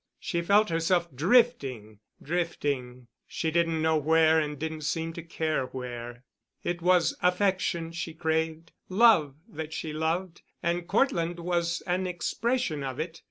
She 0.19 0.41
felt 0.41 0.69
herself 0.69 1.15
drifting—drifting—she 1.15 3.51
didn't 3.51 3.81
know 3.83 3.97
where 3.97 4.39
and 4.39 4.57
didn't 4.57 4.81
seem 4.81 5.13
to 5.13 5.21
care 5.21 5.67
where. 5.67 6.23
It 6.63 6.81
was 6.81 7.15
affection 7.21 7.91
she 7.91 8.15
craved, 8.15 8.71
love 8.89 9.35
that 9.47 9.73
she 9.73 9.93
loved, 9.93 10.41
and 10.63 10.87
Cortland 10.87 11.39
was 11.39 11.81
an 11.81 12.07
expression 12.07 12.83
of 12.83 12.99
it. 12.99 13.19